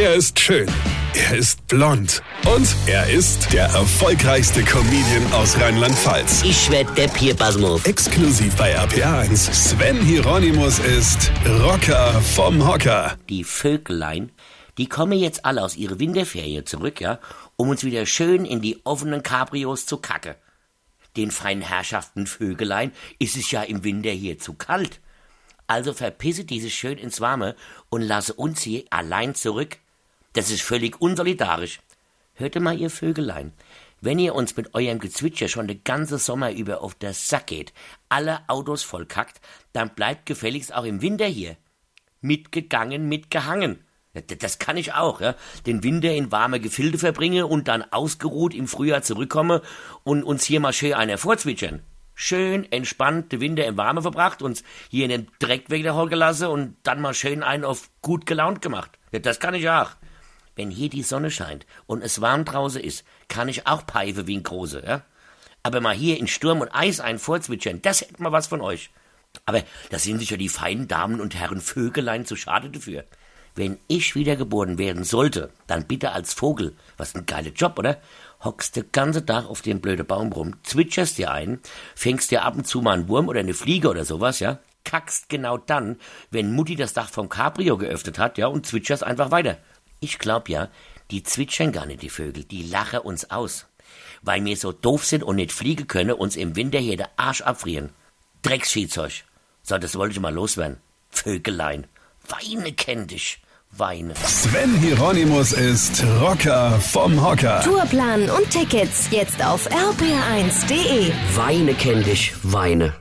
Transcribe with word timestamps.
Er 0.00 0.14
ist 0.14 0.38
schön. 0.38 0.70
Er 1.12 1.36
ist 1.36 1.66
blond. 1.66 2.22
Und 2.46 2.68
er 2.86 3.10
ist 3.10 3.52
der 3.52 3.64
erfolgreichste 3.64 4.62
Comedian 4.62 5.32
aus 5.32 5.58
Rheinland-Pfalz. 5.58 6.44
Ich 6.44 6.70
werd 6.70 6.96
der 6.96 7.08
Pierpasmus. 7.08 7.84
Exklusiv 7.84 8.54
bei 8.54 8.78
RPA1. 8.78 9.52
Sven 9.52 10.00
Hieronymus 10.00 10.78
ist 10.78 11.32
Rocker 11.44 12.12
vom 12.22 12.64
Hocker. 12.64 13.16
Die 13.28 13.42
Vögelein, 13.42 14.30
die 14.78 14.88
kommen 14.88 15.18
jetzt 15.18 15.44
alle 15.44 15.64
aus 15.64 15.76
ihrer 15.76 15.98
Winterferie 15.98 16.62
zurück, 16.62 17.00
ja, 17.00 17.18
um 17.56 17.68
uns 17.68 17.82
wieder 17.82 18.06
schön 18.06 18.44
in 18.44 18.62
die 18.62 18.80
offenen 18.84 19.24
Cabrios 19.24 19.84
zu 19.84 19.96
kacke. 19.96 20.36
Den 21.16 21.32
feinen 21.32 21.64
Herrschaften 21.64 22.28
Vögelein 22.28 22.92
ist 23.18 23.36
es 23.36 23.50
ja 23.50 23.64
im 23.64 23.82
Winter 23.82 24.10
hier 24.10 24.38
zu 24.38 24.54
kalt. 24.54 25.00
Also 25.66 25.92
verpisse 25.92 26.44
diese 26.44 26.70
schön 26.70 26.98
ins 26.98 27.20
Warme 27.20 27.56
und 27.88 28.02
lasse 28.02 28.34
uns 28.34 28.62
hier 28.62 28.84
allein 28.90 29.34
zurück. 29.34 29.78
Das 30.38 30.52
ist 30.52 30.62
völlig 30.62 31.00
unsolidarisch. 31.00 31.80
Hörte 32.34 32.60
mal, 32.60 32.78
ihr 32.78 32.90
Vögelein, 32.90 33.52
wenn 34.00 34.20
ihr 34.20 34.36
uns 34.36 34.56
mit 34.56 34.72
eurem 34.72 35.00
Gezwitscher 35.00 35.48
schon 35.48 35.66
den 35.66 35.82
ganzen 35.82 36.18
Sommer 36.18 36.52
über 36.52 36.80
auf 36.80 36.94
der 36.94 37.12
Sack 37.12 37.48
geht, 37.48 37.72
alle 38.08 38.48
Autos 38.48 38.84
vollkackt, 38.84 39.40
dann 39.72 39.96
bleibt 39.96 40.26
gefälligst 40.26 40.72
auch 40.72 40.84
im 40.84 41.02
Winter 41.02 41.26
hier. 41.26 41.56
Mitgegangen, 42.20 43.08
mitgehangen. 43.08 43.84
Das 44.38 44.60
kann 44.60 44.76
ich 44.76 44.92
auch, 44.92 45.20
ja. 45.20 45.34
Den 45.66 45.82
Winter 45.82 46.12
in 46.12 46.30
warme 46.30 46.60
Gefilde 46.60 46.98
verbringe 46.98 47.48
und 47.48 47.66
dann 47.66 47.82
ausgeruht 47.82 48.54
im 48.54 48.68
Frühjahr 48.68 49.02
zurückkomme 49.02 49.60
und 50.04 50.22
uns 50.22 50.44
hier 50.44 50.60
mal 50.60 50.72
schön 50.72 50.94
einer 50.94 51.18
vorzwitschern. 51.18 51.82
Schön 52.14 52.70
entspannt 52.70 53.32
den 53.32 53.40
Winter 53.40 53.66
im 53.66 53.76
Warme 53.76 54.02
verbracht, 54.02 54.40
uns 54.42 54.62
hier 54.88 55.02
in 55.02 55.10
den 55.10 55.26
Dreck 55.40 55.68
weggeholt 55.68 56.10
gelassen 56.10 56.46
und 56.46 56.76
dann 56.84 57.00
mal 57.00 57.14
schön 57.14 57.42
einen 57.42 57.64
auf 57.64 57.90
gut 58.02 58.24
gelaunt 58.24 58.62
gemacht. 58.62 58.92
Das 59.10 59.40
kann 59.40 59.54
ich 59.54 59.68
auch. 59.68 59.96
Wenn 60.58 60.72
hier 60.72 60.90
die 60.90 61.04
Sonne 61.04 61.30
scheint 61.30 61.66
und 61.86 62.02
es 62.02 62.20
warm 62.20 62.44
draußen 62.44 62.82
ist, 62.82 63.04
kann 63.28 63.48
ich 63.48 63.68
auch 63.68 63.82
pfeife 63.82 64.26
wie 64.26 64.36
ein 64.36 64.42
Große, 64.42 64.82
ja. 64.84 65.02
Aber 65.62 65.80
mal 65.80 65.94
hier 65.94 66.18
in 66.18 66.26
Sturm 66.26 66.60
und 66.62 66.74
Eis 66.74 66.98
einen 66.98 67.20
vorzwitschern, 67.20 67.80
das 67.80 68.00
hätte 68.00 68.20
mal 68.20 68.32
was 68.32 68.48
von 68.48 68.60
euch. 68.60 68.90
Aber 69.46 69.62
da 69.90 70.00
sind 70.00 70.18
sich 70.18 70.30
ja 70.30 70.36
die 70.36 70.48
feinen 70.48 70.88
Damen 70.88 71.20
und 71.20 71.36
Herren 71.36 71.60
Vögelein 71.60 72.26
zu 72.26 72.34
schade 72.34 72.70
dafür. 72.70 73.04
Wenn 73.54 73.78
ich 73.86 74.16
wiedergeboren 74.16 74.78
werden 74.78 75.04
sollte, 75.04 75.50
dann 75.68 75.86
bitte 75.86 76.10
als 76.10 76.34
Vogel. 76.34 76.74
Was 76.96 77.14
ein 77.14 77.24
geiler 77.24 77.50
Job, 77.50 77.78
oder? 77.78 78.00
Hockst 78.42 78.74
den 78.74 78.90
ganzen 78.90 79.26
Tag 79.26 79.46
auf 79.46 79.62
dem 79.62 79.80
blöden 79.80 80.06
Baum 80.06 80.32
rum, 80.32 80.56
zwitscherst 80.64 81.18
dir 81.18 81.30
ein, 81.30 81.60
fängst 81.94 82.32
dir 82.32 82.42
ab 82.42 82.56
und 82.56 82.66
zu 82.66 82.80
mal 82.80 82.94
einen 82.94 83.08
Wurm 83.08 83.28
oder 83.28 83.38
eine 83.38 83.54
Fliege 83.54 83.90
oder 83.90 84.04
sowas, 84.04 84.40
ja? 84.40 84.58
Kackst 84.82 85.28
genau 85.28 85.56
dann, 85.56 86.00
wenn 86.32 86.52
Mutti 86.52 86.74
das 86.74 86.94
Dach 86.94 87.10
vom 87.10 87.28
Cabrio 87.28 87.78
geöffnet 87.78 88.18
hat, 88.18 88.38
ja, 88.38 88.48
und 88.48 88.66
zwitscherst 88.66 89.04
einfach 89.04 89.30
weiter. 89.30 89.58
Ich 90.00 90.18
glaub 90.18 90.48
ja, 90.48 90.68
die 91.10 91.22
zwitschern 91.22 91.72
gar 91.72 91.86
nicht, 91.86 92.02
die 92.02 92.10
Vögel, 92.10 92.44
die 92.44 92.62
lachen 92.62 93.00
uns 93.00 93.30
aus. 93.30 93.66
Weil 94.22 94.44
wir 94.44 94.56
so 94.56 94.72
doof 94.72 95.04
sind 95.04 95.22
und 95.22 95.36
nicht 95.36 95.52
fliegen 95.52 95.86
können, 95.86 96.12
uns 96.12 96.36
im 96.36 96.56
Winter 96.56 96.78
hier 96.78 96.96
der 96.96 97.10
Arsch 97.16 97.40
abfrieren. 97.42 97.90
Drecksviehzeug. 98.42 99.24
So, 99.62 99.78
das 99.78 99.96
wollte 99.96 100.14
ich 100.14 100.20
mal 100.20 100.34
loswerden. 100.34 100.78
Vögelein. 101.10 101.86
Weine 102.28 102.72
kenn 102.72 103.06
dich. 103.06 103.40
Weine. 103.70 104.14
Sven 104.14 104.74
Hieronymus 104.78 105.52
ist 105.52 106.02
Rocker 106.20 106.80
vom 106.80 107.22
Hocker. 107.22 107.60
Tourplan 107.62 108.30
und 108.30 108.50
Tickets 108.50 109.08
jetzt 109.10 109.44
auf 109.44 109.68
rpr1.de. 109.70 111.12
Weine 111.34 111.74
kenn 111.74 112.02
dich. 112.02 112.32
Weine. 112.42 112.94